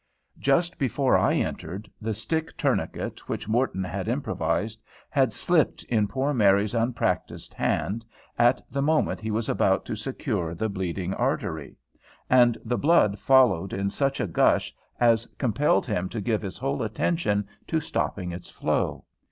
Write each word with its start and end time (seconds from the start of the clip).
Just 0.39 0.79
before 0.79 1.15
I 1.15 1.35
entered, 1.35 1.87
the 2.01 2.15
stick 2.15 2.57
tourniquet 2.57 3.29
which 3.29 3.47
Morton 3.47 3.83
had 3.83 4.07
improvised 4.07 4.81
had 5.11 5.31
slipped 5.31 5.83
in 5.83 6.07
poor 6.07 6.33
Mary's 6.33 6.73
unpractised 6.73 7.53
hand, 7.53 8.03
at 8.39 8.63
the 8.67 8.81
moment 8.81 9.21
he 9.21 9.29
was 9.29 9.47
about 9.47 9.85
to 9.85 9.95
secure 9.95 10.55
the 10.55 10.69
bleeding 10.69 11.13
artery, 11.13 11.77
and 12.31 12.57
the 12.65 12.79
blood 12.79 13.19
followed 13.19 13.73
in 13.73 13.91
such 13.91 14.19
a 14.19 14.25
gush 14.25 14.73
as 14.99 15.27
compelled 15.37 15.85
him 15.85 16.09
to 16.09 16.19
give 16.19 16.41
his 16.41 16.57
whole 16.57 16.81
attention 16.81 17.47
to 17.67 17.79
stopping 17.79 18.31
its 18.31 18.49
flow. 18.49 19.05